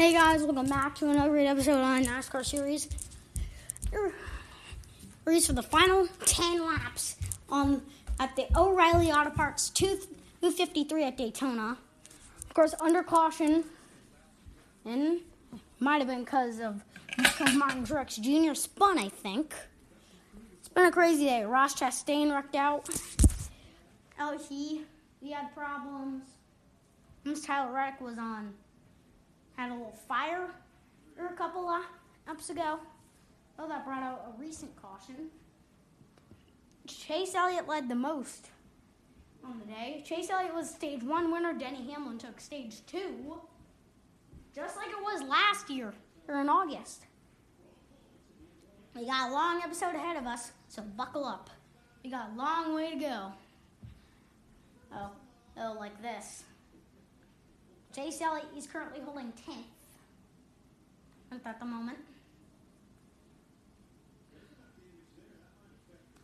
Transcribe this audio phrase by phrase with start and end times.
[0.00, 2.88] Hey guys, welcome back to another great episode on NASCAR series.
[5.26, 7.16] Race for the final 10 laps
[7.50, 7.82] on
[8.18, 11.76] at the O'Reilly Auto Parts 253 at Daytona.
[12.46, 13.62] Of course, under caution,
[14.86, 15.20] and
[15.80, 16.82] might have been because of
[17.18, 18.54] because Martin Truex Jr.
[18.54, 19.54] spun, I think.
[20.60, 21.44] It's been a crazy day.
[21.44, 22.88] Ross Chastain wrecked out.
[24.18, 26.22] LT, he had problems.
[27.22, 28.54] Miss Tyler Reddick was on
[29.60, 30.48] had a little fire
[31.18, 31.82] a couple of
[32.26, 32.78] laps ago.
[33.58, 35.28] Oh, that brought out a recent caution.
[36.86, 38.48] Chase Elliott led the most
[39.44, 40.02] on the day.
[40.06, 41.52] Chase Elliott was stage one winner.
[41.52, 43.36] Denny Hamlin took stage two,
[44.54, 45.92] just like it was last year
[46.26, 47.04] or in August.
[48.96, 51.50] We got a long episode ahead of us, so buckle up.
[52.02, 53.32] We got a long way to go.
[54.92, 55.10] Oh,
[55.58, 56.44] oh, like this.
[57.94, 59.64] Chase Elliott is currently holding 10th
[61.44, 61.98] at the moment.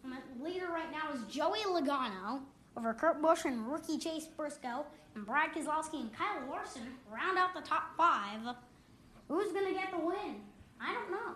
[0.05, 2.41] My Leader right now is Joey Logano
[2.77, 4.87] over Kurt Busch and rookie Chase Briscoe
[5.17, 8.41] and Brad Keselowski and Kyle Larson round out the top five.
[9.29, 10.37] Who's going to get the win?
[10.81, 11.35] I don't know.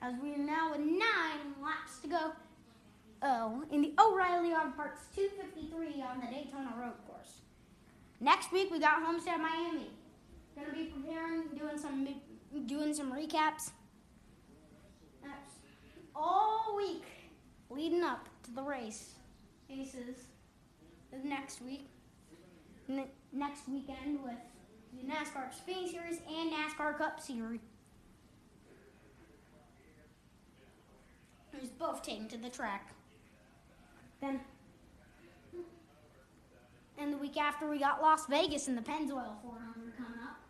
[0.00, 2.32] As we are now with nine laps to go.
[3.22, 7.40] Oh, in the O'Reilly Auto Parts 253 on the Daytona Road Course.
[8.20, 9.90] Next week we got Homestead Miami.
[10.56, 12.08] Gonna be preparing, doing some
[12.66, 13.70] doing some recaps.
[16.14, 17.04] All week
[17.70, 19.14] leading up to the race.
[19.68, 20.28] Aces
[21.24, 21.88] next week.
[23.32, 24.34] Next weekend with
[24.92, 27.60] the NASCAR Xfinity Series and NASCAR Cup Series.
[31.52, 32.94] Who's both taken to the track.
[34.20, 34.40] Then
[36.98, 40.40] and the week after, we got Las Vegas and the Pennzoil 400 coming up.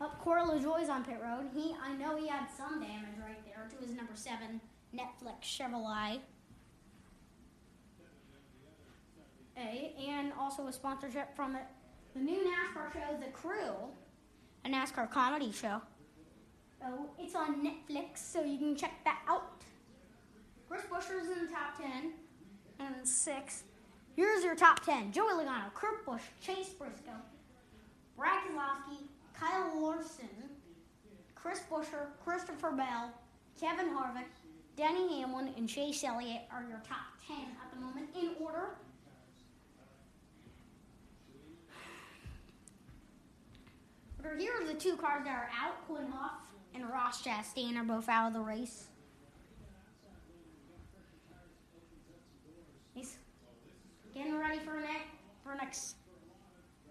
[0.00, 1.48] Up Corey LaJoie's on pit road.
[1.54, 4.60] He, I know he had some damage right there to his number seven
[4.94, 6.18] Netflix Chevrolet.
[9.56, 11.64] A, and also a sponsorship from it,
[12.14, 13.74] the new NASCAR show, The Crew,
[14.64, 15.82] a NASCAR comedy show.
[16.80, 19.62] So it's on Netflix, so you can check that out.
[20.68, 22.12] Chris Buescher's in the top 10
[22.86, 23.64] and six.
[24.14, 27.10] Here's your top 10 Joey Logano, Kurt Busch, Chase Briscoe,
[28.16, 28.98] Brad Keselowski,
[29.38, 30.28] Kyle Larson,
[31.34, 33.10] Chris Buescher, Christopher Bell,
[33.58, 34.26] Kevin Harvick,
[34.76, 38.68] Denny Hamlin, and Chase Elliott are your top 10 at the moment in order.
[44.38, 45.86] Here are the two cars that are out.
[45.86, 46.30] Quinn Houff
[46.74, 48.86] and Ross Chastain are both out of the race.
[54.14, 55.08] getting ready for next
[55.72, 55.96] next.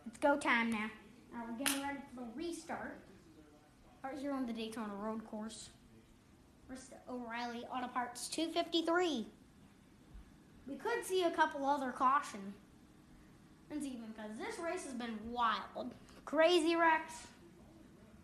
[0.07, 0.89] It's go time now.
[1.31, 2.97] Now we're getting ready for the restart.
[4.03, 5.69] Right here on the Daytona Road Course.
[6.65, 9.27] Where's the O'Reilly Auto Parts 253?
[10.67, 12.53] We could see a couple other caution.
[13.69, 15.93] And even because this race has been wild.
[16.25, 17.27] Crazy wrecks.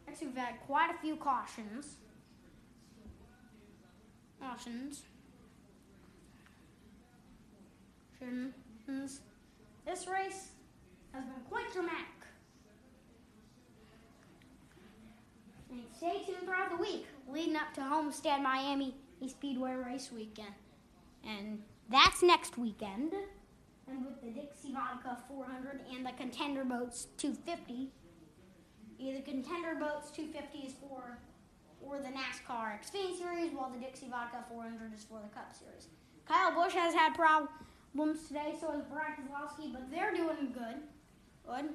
[0.08, 1.98] Actually, we've had quite a few cautions.
[4.42, 5.04] Cautions.
[8.18, 8.56] Shouldn't.
[9.88, 10.50] This race
[11.14, 12.06] has been quite dramatic.
[15.72, 20.54] And stay tuned throughout the week leading up to Homestead Miami Speedway Race Weekend.
[21.26, 23.14] And that's next weekend.
[23.88, 27.88] And with the Dixie Vodka 400 and the Contender Boats 250.
[29.00, 31.18] Either Contender Boats 250 is for
[31.80, 35.88] or the NASCAR Xfinity Series, while the Dixie Vodka 400 is for the Cup Series.
[36.26, 37.52] Kyle Busch has had problems
[37.98, 40.76] problems today, so is Brad Keselowski, but they're doing good.
[41.48, 41.70] Good.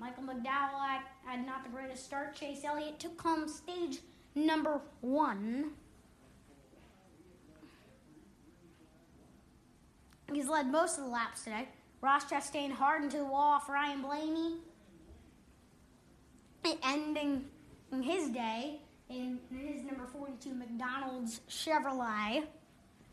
[0.00, 2.34] Michael McDowell had not the greatest start.
[2.34, 4.00] Chase Elliott took home stage
[4.34, 5.70] number one.
[10.32, 11.68] He's led most of the laps today.
[12.00, 14.56] Ross Chastain hard into the wall off Ryan Blaney.
[16.82, 17.44] Ending
[18.02, 22.42] his day in his number 42 McDonald's Chevrolet.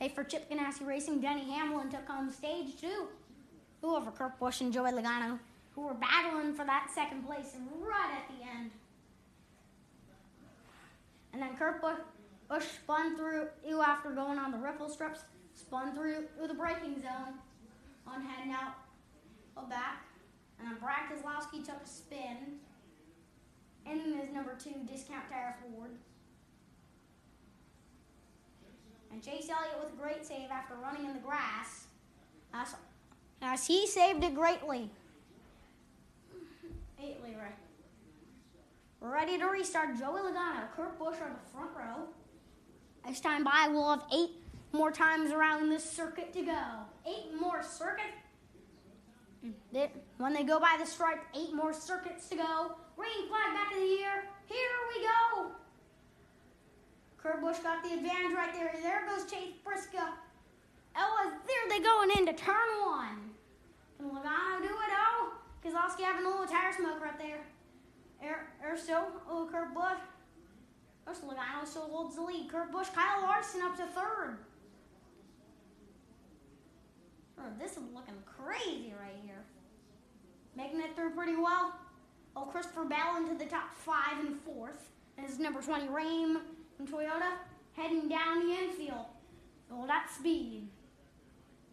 [0.03, 3.07] Hey, for Chip Ganassi Racing, Denny Hamlin took home stage two.
[3.79, 5.39] Who over Kurt Busch and Joey Logano,
[5.73, 8.71] who were battling for that second place right at the end.
[11.31, 15.21] And then Kurt Busch, spun through you after going on the ripple strips,
[15.53, 17.35] spun through, the braking zone
[18.05, 18.73] on heading out
[19.55, 20.03] of back.
[20.59, 22.59] And then Brad Keselowski took a spin
[23.89, 25.91] in his number two discount tire Ford.
[29.13, 31.86] And Chase Elliott with a great save after running in the grass.
[33.44, 34.89] as he saved it greatly.
[37.00, 37.54] Eightley, right.
[39.01, 40.00] Ready to restart.
[40.00, 42.07] Joey Logano, Kurt Busch on the front row.
[43.06, 44.31] As time by, we'll have eight
[44.71, 46.63] more times around this circuit to go.
[47.06, 48.18] Eight more circuits.
[50.18, 52.71] When they go by the stripe, eight more circuits to go.
[52.95, 54.24] Green flag back of the year.
[54.48, 54.57] Here
[54.95, 55.51] we go.
[57.23, 58.75] Kurt Busch got the advantage right there.
[58.81, 60.11] There goes Chase Briscoe.
[60.93, 63.31] Ella, there they going into turn one.
[63.97, 64.91] Can Logano do it?
[64.91, 65.31] Oh,
[65.63, 67.39] Keselowski having a little tire smoke right there.
[68.21, 69.05] Er, er, air, air still.
[69.29, 70.01] Oh, Kurt Busch.
[71.05, 72.49] First, Logano still holds the lead.
[72.51, 74.37] Kurt Busch, Kyle Larson up to third.
[77.39, 79.43] Oh, this is looking crazy right here.
[80.57, 81.73] Making it through pretty well.
[82.35, 84.89] Oh, Christopher Bell into the top five and fourth.
[85.17, 86.37] And his number 20, Rheem
[86.75, 87.37] from Toyota,
[87.73, 89.05] heading down the infield.
[89.71, 90.67] All that speed.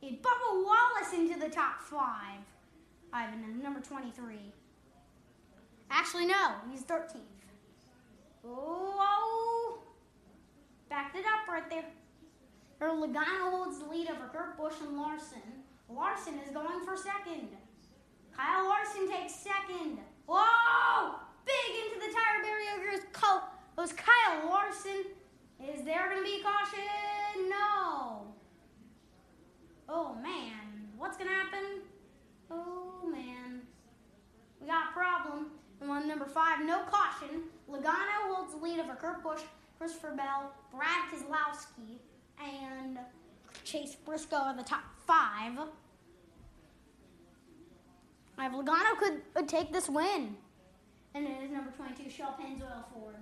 [0.02, 2.40] It Bubba Wallace into the top five.
[3.12, 4.36] Ivan number 23.
[5.90, 7.18] Actually, no, he's 13th.
[8.44, 9.80] Oh,
[10.88, 11.84] backed it up right there.
[12.80, 15.42] Or Logano holds the lead over Kurt Busch and Larson.
[15.90, 17.48] Larson is going for second.
[18.34, 19.98] Kyle Larson takes second.
[20.26, 21.16] Whoa!
[21.44, 22.70] Big into the tire barrier
[23.76, 25.04] goes, goes Kyle Larson.
[25.60, 27.48] Is there going to be caution?
[27.48, 28.26] No.
[29.88, 30.88] Oh, man.
[30.96, 31.82] What's going to happen?
[32.50, 33.60] Oh, man.
[34.60, 35.46] We got a problem.
[35.80, 37.42] And on number five, no caution.
[37.70, 39.40] Logano holds the lead over Kurt Busch,
[39.78, 41.98] Christopher Bell, Brad Keselowski,
[42.42, 42.98] and
[43.64, 45.58] Chase Briscoe are the top five.
[48.36, 50.36] I have Logano could, could take this win.
[51.14, 53.16] And it is number 22, Shell Pennzoil Ford.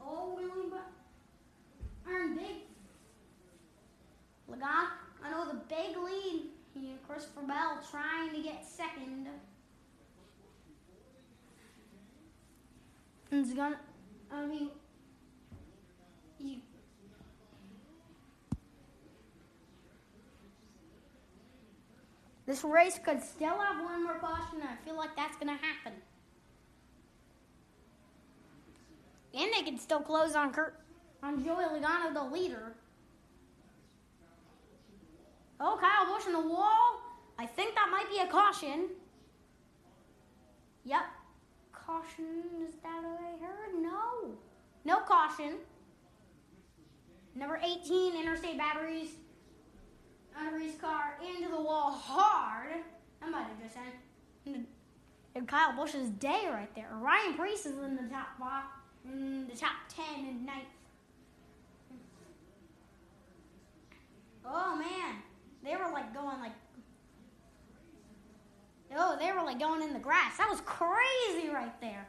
[0.00, 0.76] Oh, we only
[2.08, 2.56] earned big.
[4.50, 4.88] Logano,
[5.24, 6.44] I know the big lead.
[6.74, 9.28] He and Christopher Bell trying to get second.
[13.38, 13.78] And it's gonna,
[14.32, 14.68] I mean,
[16.40, 16.56] you,
[22.46, 25.92] this race could still have one more caution, I feel like that's to happen.
[29.32, 30.80] And they could still close on Kurt,
[31.22, 32.72] on Joey Logano, the leader.
[35.60, 37.02] Oh, Kyle Busch in the wall.
[37.38, 38.88] I think that might be a caution.
[40.84, 41.02] Yep.
[41.98, 43.82] Caution, is that I heard?
[43.82, 44.36] No.
[44.84, 45.54] No caution.
[47.34, 49.10] Number 18, Interstate Batteries.
[50.60, 52.82] His car, into the wall hard.
[53.20, 53.76] I might have just
[54.46, 54.66] ended
[55.34, 56.88] and Kyle Busch's day right there.
[56.92, 58.64] Ryan Preece is in the top five,
[59.04, 60.64] in the top 10 and ninth.
[64.44, 65.16] Oh man,
[65.62, 66.52] they were like going like
[68.96, 70.38] Oh, they were like going in the grass.
[70.38, 72.08] That was crazy right there.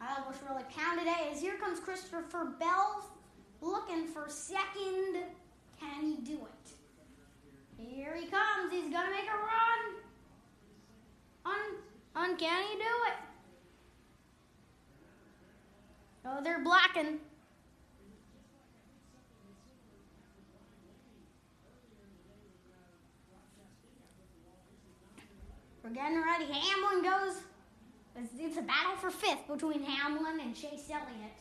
[0.00, 3.04] I was really pounded As Here comes Christopher Bell
[3.60, 5.24] looking for second.
[5.78, 6.70] Can he do it?
[7.78, 8.70] Here he comes.
[8.70, 9.96] He's going to make a run.
[11.46, 11.60] Un,
[12.16, 13.14] un, can he do it?
[16.26, 17.18] Oh, they're blocking.
[26.00, 26.46] Ready.
[26.50, 27.42] Hamlin goes.
[28.38, 31.36] It's a battle for fifth between Hamlin and Chase Elliott.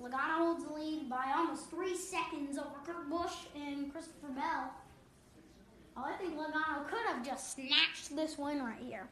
[0.00, 4.72] Logano holds the lead by almost three seconds over Kurt Busch and Christopher Bell.
[5.96, 9.06] Oh, I think Logano could have just snatched this win right here.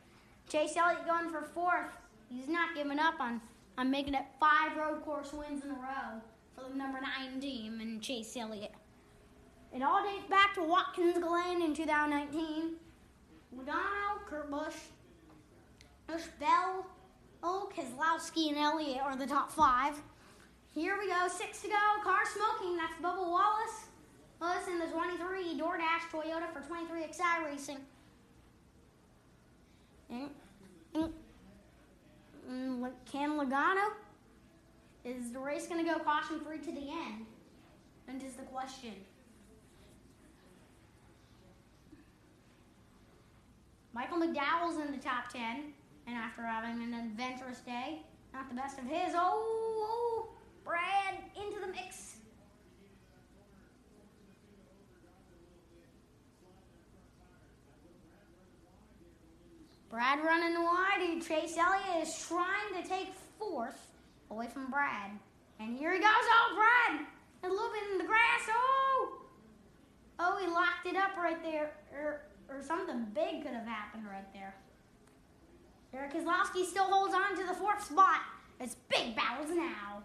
[0.48, 1.92] Chase Elliott going for fourth.
[2.30, 3.40] He's not giving up on,
[3.76, 6.20] on making it five road course wins in a row
[6.54, 8.72] for the number nine team and Chase Elliott.
[9.74, 12.76] It all dates back to Watkins Glen in 2019.
[13.56, 14.76] Logano, Kurt Busch,
[16.06, 16.86] Busch Bell,
[17.42, 19.94] Oh, Keselowski, and Elliott are the top five.
[20.74, 22.02] Here we go, six to go.
[22.04, 22.76] Car smoking.
[22.76, 23.86] That's Bubba Wallace.
[24.40, 27.78] Wallace in the 23 DoorDash Toyota for 23 XI Racing.
[30.10, 30.30] And,
[30.94, 31.12] and,
[32.48, 33.90] and can Logano?
[35.04, 37.26] Is the race going to go caution free to the end?
[38.06, 38.92] And is the question.
[43.92, 45.72] Michael McDowell's in the top 10,
[46.06, 49.12] and after having an adventurous day, not the best of his.
[49.14, 49.42] Oh,
[49.82, 50.28] oh
[50.64, 52.16] Brad into the mix.
[59.90, 63.88] Brad running wide, and Chase Elliott is trying to take fourth
[64.30, 65.10] away from Brad.
[65.58, 66.08] And here he goes.
[66.08, 67.06] Oh, Brad!
[67.42, 68.48] A little bit in the grass.
[68.48, 69.22] Oh!
[70.20, 70.40] oh
[70.82, 74.54] backed it up right there, er, or, something big could have happened right there.
[75.92, 78.20] Derek Keselowski still holds on to the fourth spot.
[78.60, 80.02] It's big battles now.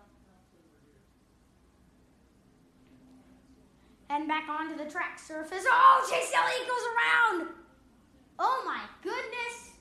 [4.10, 5.64] Heading back onto the track surface.
[5.68, 7.54] Oh, Chase Elliott goes around.
[8.40, 9.72] Oh my goodness.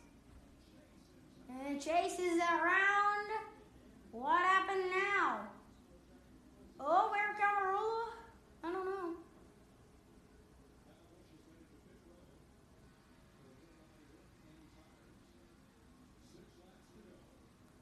[1.66, 3.28] And Chase is around.
[4.10, 5.40] What happened now?
[6.80, 8.12] Oh, Eric Almirola?
[8.64, 9.10] I don't know.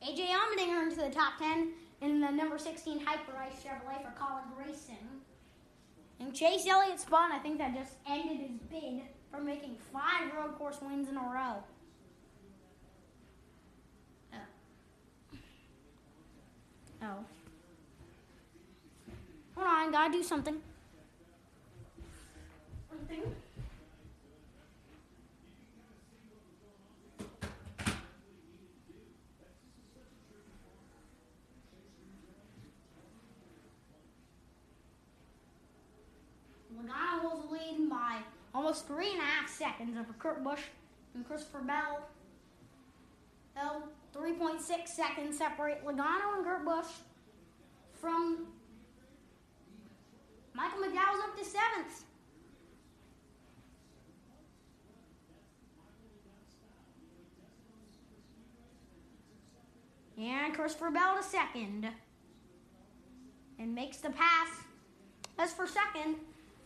[0.02, 4.96] AJ Allmendinger into the top 10 in the number 16 Hyperice Chevrolet for Kaulig Racing.
[6.18, 10.56] And Chase Elliott spun, I think that just ended his bid for making five road
[10.58, 11.62] course wins in a row.
[14.32, 14.38] Oh.
[17.02, 17.24] Oh.
[19.54, 20.60] Hold on, gotta do something
[37.22, 38.18] holds the lead by
[38.80, 40.62] three and a half seconds over Kurt Busch
[41.14, 42.08] and Christopher Bell.
[43.54, 46.86] Bell, 3.6 seconds separate Logano and Kurt Busch
[48.00, 48.46] from
[50.54, 52.04] Michael McDowell's up to seventh.
[60.18, 61.88] And Christopher Bell to second.
[63.58, 64.48] And makes the pass.
[65.38, 66.16] As for second,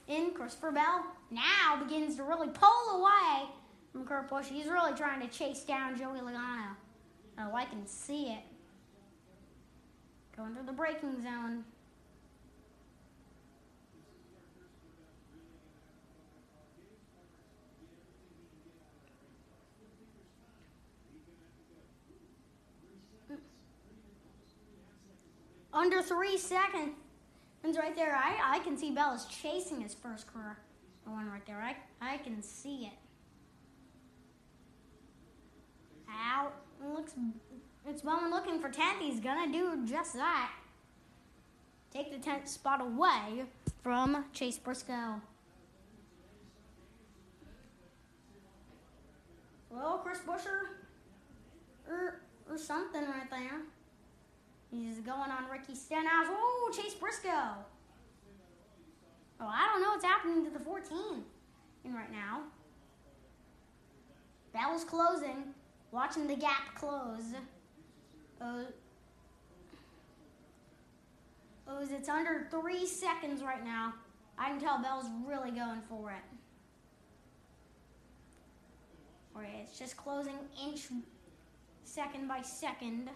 [0.09, 3.49] in Christopher Bell now begins to really pull away
[3.93, 4.47] from Kurt Busch.
[4.47, 6.77] He's really trying to chase down Joey Logano.
[7.39, 8.43] Oh, I can see it.
[10.37, 11.65] Going through the braking zone.
[25.73, 26.95] Under three seconds
[27.75, 28.15] right there.
[28.15, 30.59] I, I can see Bell is chasing his first career
[31.05, 31.61] one right there.
[31.61, 32.99] I, I can see it.
[36.09, 36.53] Out.
[36.85, 37.15] looks
[37.89, 39.01] it's Bowman looking for 10th.
[39.01, 40.53] He's gonna do just that.
[41.93, 43.45] Take the 10th spot away
[43.83, 45.21] from Chase Briscoe.
[49.71, 50.69] Well, Chris Buescher
[51.89, 53.61] or, or something right there.
[54.77, 56.27] He's going on Ricky Stenhouse.
[56.29, 57.31] Oh, Chase Briscoe.
[59.41, 61.23] Oh, I don't know what's happening to the 14
[61.85, 62.43] in right now.
[64.53, 65.55] Bell's closing.
[65.93, 67.33] Watching the gap close.
[68.41, 68.67] Oh,
[71.69, 73.95] oh, it's under three seconds right now.
[74.39, 76.37] I can tell Bell's really going for it.
[79.35, 80.89] Alright, it's just closing inch
[81.85, 83.09] second by second.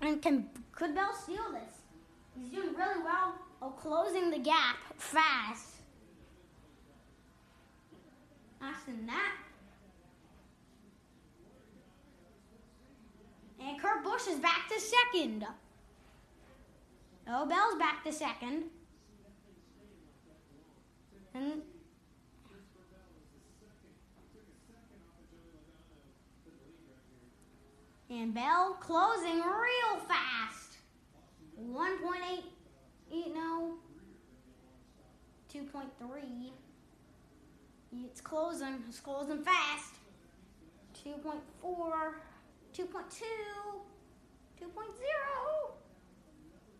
[0.00, 1.80] And can could Bell steal this?
[2.38, 5.74] He's doing really well of closing the gap fast.
[8.60, 9.36] Faster than that.
[13.60, 15.46] And Kurt Busch is back to second.
[17.28, 18.64] Oh, Bell's back to second.
[21.34, 21.62] And
[28.10, 30.78] And Bell closing real fast.
[31.62, 32.42] 1.8,
[33.12, 33.74] you know,
[35.54, 36.50] 2.3.
[37.92, 38.82] It's closing.
[38.88, 39.94] It's closing fast.
[41.04, 42.82] 2.4, 2.2,
[44.60, 44.70] 2.0.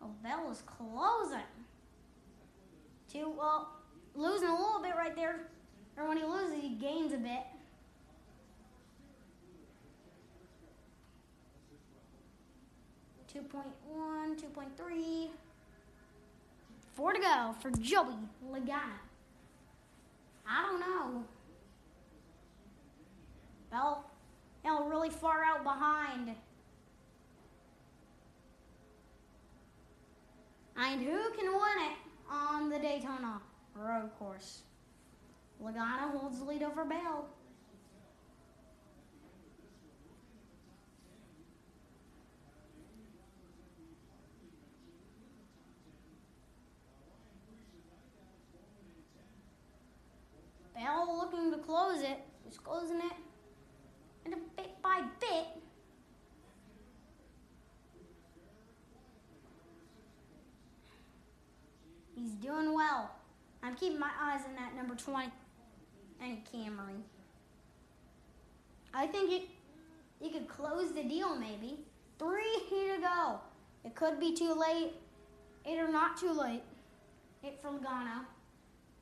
[0.01, 1.39] Oh, Bell is closing.
[3.11, 3.69] Two, well,
[4.15, 5.47] losing a little bit right there.
[5.97, 7.43] Or when he loses, he gains a bit.
[13.33, 15.27] 2.1, 2.3.
[16.93, 18.99] Four to go for Joey Logano.
[20.47, 21.23] I don't know.
[23.71, 24.11] Well,
[24.63, 26.35] Bell really far out behind.
[30.77, 31.97] And who can win it
[32.29, 33.39] on the Daytona
[33.75, 34.61] road course?
[35.63, 37.27] Logano holds the lead over Bell.
[50.73, 52.19] Bell looking to close it.
[52.43, 53.13] He's closing it.
[54.25, 55.45] And a bit by bit.
[62.41, 63.11] doing well.
[63.71, 65.29] I'm keeping my eyes on that number 20
[66.21, 66.99] and Camry.
[68.93, 69.43] I think it,
[70.19, 71.79] you could close the deal maybe.
[72.19, 73.39] Three to go.
[73.85, 74.91] It could be too late.
[75.63, 76.63] It or not too late.
[77.43, 78.25] It for Logano.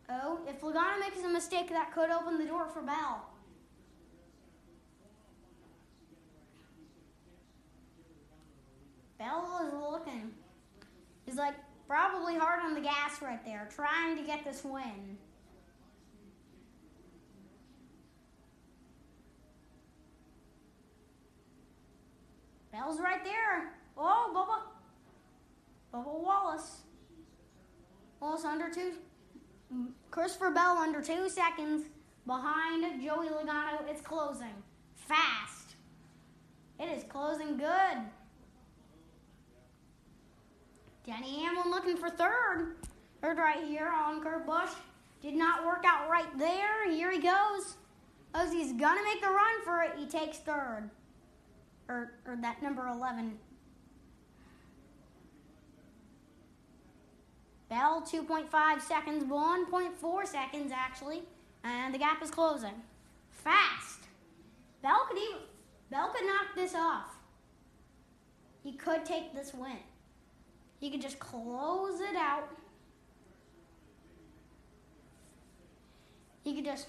[0.08, 3.26] Oh, if Logano makes a mistake, that could open the door for Bell.
[9.18, 10.30] Bell is looking.
[11.26, 11.56] He's like
[11.89, 15.17] probably hard on the gas right there, trying to get this win.
[22.72, 23.74] Bell's right there.
[23.98, 24.31] Oh,
[25.91, 25.98] Bubba.
[25.98, 26.81] Bubba Wallace.
[28.19, 28.93] Wallace under two.
[30.12, 31.86] Christopher Bell under two seconds
[32.27, 33.81] behind Joey Logano.
[33.89, 34.53] It's closing
[34.96, 35.75] fast.
[36.79, 37.98] It is closing good.
[41.06, 42.75] Denny Hamlin looking for third.
[43.22, 44.72] Third right here on Kurt Busch.
[45.22, 46.89] Did not work out right there.
[46.89, 47.75] Here he goes.
[48.51, 50.89] He's gonna make the run for it, he takes third.
[51.88, 53.38] Or, or that number 11.
[57.70, 61.24] Bell 2.5 seconds, 1.4 seconds actually,
[61.63, 62.82] and the gap is closing.
[63.29, 64.01] Fast.
[64.82, 65.41] Bell could even
[65.89, 67.15] Bell could knock this off.
[68.63, 69.77] He could take this win.
[70.80, 72.50] He could just close it out.
[76.44, 76.88] He could just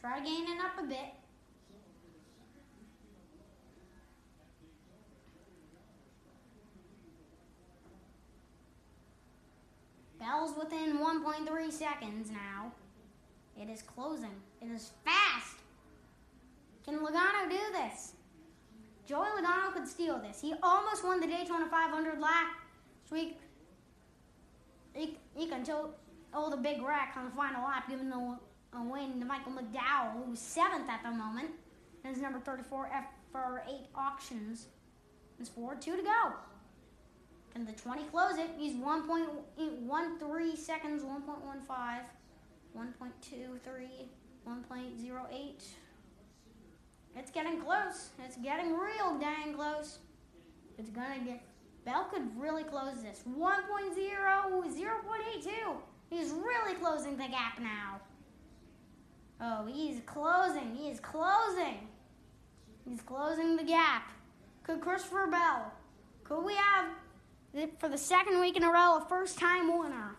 [0.00, 1.14] try gaining up a bit.
[10.18, 12.72] Bell's within 1.3 seconds now.
[13.60, 14.34] It is closing.
[14.60, 15.56] It is fast.
[16.84, 18.14] Can Logano do this?
[19.06, 20.40] Joey Logano could steal this.
[20.40, 22.56] He almost won the Daytona 500 last
[23.10, 23.38] week.
[24.94, 25.94] He, he can tell
[26.32, 28.38] oh the big wreck on the final lap, giving the
[28.76, 31.50] a win to Michael McDowell, who's seventh at the moment.
[32.04, 34.66] And his number 34 F for eight auctions.
[35.38, 36.32] There's four, two to go.
[37.52, 38.50] Can the 20 close it?
[38.58, 42.00] He's 1.13 seconds, 1.15,
[42.76, 44.08] 1.23,
[44.46, 45.62] 1.08.
[47.16, 48.10] It's getting close.
[48.24, 49.98] It's getting real dang close.
[50.78, 51.42] It's gonna get.
[51.84, 53.22] Bell could really close this.
[53.28, 55.50] 1.0, 0.82.
[56.10, 58.00] He's really closing the gap now.
[59.40, 60.74] Oh, he's closing.
[60.74, 61.88] He is closing.
[62.88, 64.10] He's closing the gap.
[64.62, 65.72] Could Christopher Bell?
[66.24, 66.86] Could we have
[67.78, 70.16] for the second week in a row a first time winner?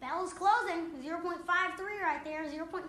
[0.00, 0.90] Bell's closing.
[1.04, 2.44] 0.53 right there.
[2.44, 2.82] 0.4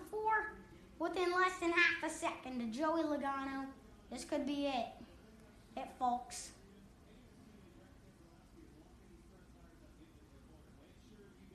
[1.03, 3.65] within less than half a second to Joey Logano.
[4.09, 4.85] This could be it.
[5.75, 6.51] It, folks.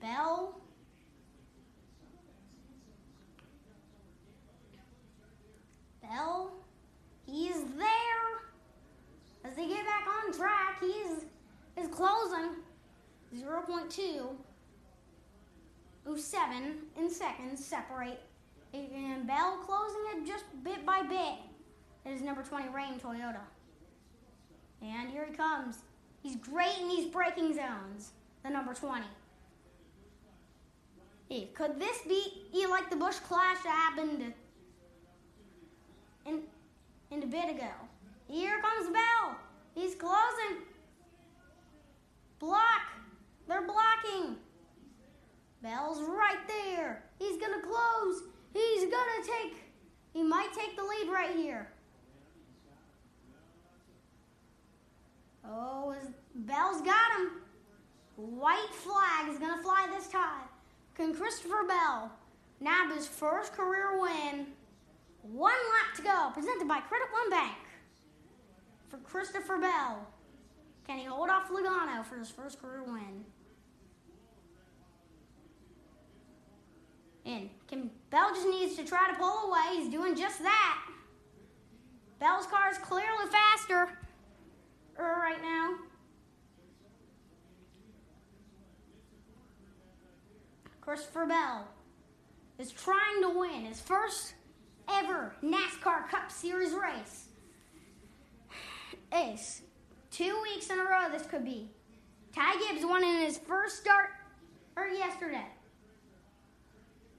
[0.02, 0.60] Bell.
[6.02, 6.50] Bell.
[7.24, 7.88] He's there.
[9.44, 11.24] As they get back on track, he's
[11.76, 12.50] is closing
[13.34, 14.34] 0.2
[16.16, 18.20] 07 in seconds separate
[18.72, 21.38] and Bell closing it just bit by bit.
[22.04, 23.40] It is number 20, Rheem Toyota.
[24.82, 25.78] And here he comes.
[26.22, 29.04] He's great in these braking zones, the number 20.
[31.28, 34.32] Hey, could this be like the Busch Clash that happened
[36.26, 36.40] in,
[37.10, 37.70] in a bit ago?
[38.28, 39.36] Here comes Bell.
[39.74, 40.62] He's closing.
[42.38, 42.82] Block.
[43.46, 44.36] They're blocking.
[45.62, 47.02] Bell's right there.
[47.18, 48.22] He's going to close.
[48.52, 49.62] He's gonna take,
[50.12, 51.68] he might take the lead right here.
[55.44, 57.30] Oh, his Bell's got him.
[58.16, 60.48] White flag is gonna fly this time.
[60.94, 62.12] Can Christopher Bell
[62.60, 64.46] nab his first career win?
[65.22, 67.56] One lap to go, presented by Credit One Bank.
[68.88, 70.06] For Christopher Bell,
[70.86, 73.24] can he hold off Logano for his first career win?
[77.28, 79.76] And Bell just needs to try to pull away.
[79.76, 80.84] He's doing just that.
[82.18, 83.98] Bell's car is clearly faster
[84.98, 85.74] er, right now.
[90.80, 91.68] Christopher Bell
[92.58, 94.32] is trying to win his first
[94.88, 97.26] ever NASCAR Cup Series race.
[99.12, 99.62] Ace.
[100.10, 101.68] Two weeks in a row this could be.
[102.34, 104.08] Ty Gibbs won in his first start
[104.76, 105.46] or yesterday.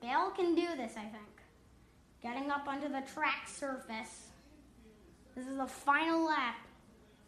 [0.01, 1.41] Bell can do this, I think.
[2.21, 4.27] Getting up onto the track surface.
[5.35, 6.55] This is the final lap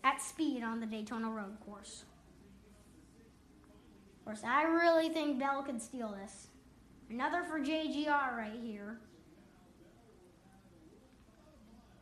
[0.04, 2.04] at speed on the Daytona Road Course.
[4.20, 6.48] Of course, I really think Bell could steal this.
[7.10, 9.00] Another for JGR right here.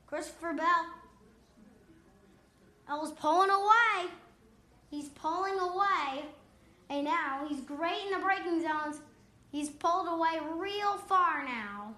[0.05, 0.85] Christopher Bell.
[2.87, 4.11] Bell's pulling away.
[4.89, 6.25] He's pulling away.
[6.89, 9.01] And now he's great in the braking zones.
[9.51, 11.95] He's pulled away real far now.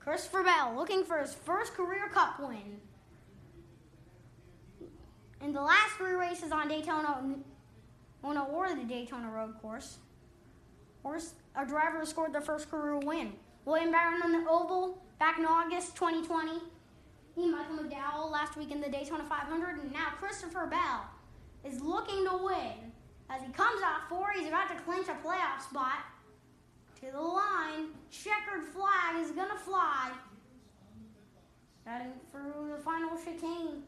[0.00, 2.80] Christopher Bell looking for his first career cup win.
[5.40, 7.36] In the last three races on Daytona,
[8.22, 9.98] Daytona or the Daytona Road Course,
[11.02, 13.32] course a driver scored their first career win.
[13.64, 16.60] William Byron on the Oval back in August 2020.
[17.36, 21.06] He Michael McDowell last week in the Daytona 500, and now Christopher Bell
[21.64, 22.91] is looking to win.
[23.34, 26.04] As he comes out four, he's about to clinch a playoff spot.
[27.00, 30.12] To the line, checkered flag is gonna fly.
[31.86, 33.84] Heading through the final chicane.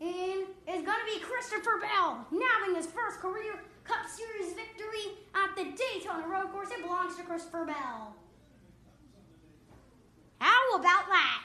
[0.00, 5.64] In is gonna be Christopher Bell, nabbing his first career Cup Series victory at the
[5.76, 6.70] Daytona Road Course.
[6.72, 8.16] It belongs to Christopher Bell.
[10.40, 11.44] How about that?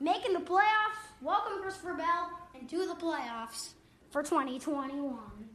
[0.00, 1.04] Making the playoffs.
[1.20, 3.72] Welcome, Christopher Bell, into the playoffs
[4.10, 5.49] for 2021.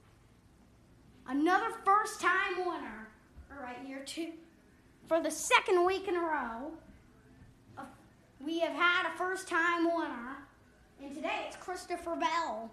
[1.27, 3.07] Another first time winner
[3.61, 4.31] right here, too.
[5.07, 6.71] For the second week in a row,
[8.43, 10.37] we have had a first time winner.
[11.03, 12.69] And today it's Christopher Bell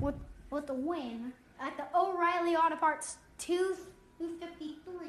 [0.00, 0.14] with,
[0.50, 5.06] with the win at the O'Reilly Auto Parts 253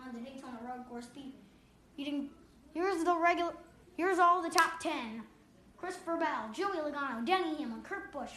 [0.00, 1.06] on the Daytona Road Course.
[1.96, 3.52] Here's the regular.
[3.96, 5.22] Here's all the top 10.
[5.76, 8.30] Christopher Bell, Joey Logano, Denny Hamlin, Kurt Busch,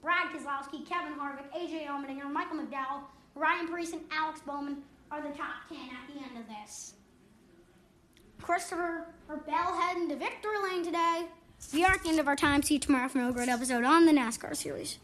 [0.00, 3.02] Brad Keselowski, Kevin Harvick, AJ Allmendinger, Michael McDowell,
[3.36, 4.78] Ryan Preece, and Alex Bowman
[5.10, 6.94] are the top 10 at the end of this.
[8.40, 9.06] Christopher
[9.46, 11.26] Bell heading to victory lane today.
[11.72, 12.62] We are at the end of our time.
[12.62, 14.98] See you tomorrow for another great episode on the NASCAR series.